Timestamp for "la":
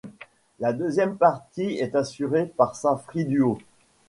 0.59-0.73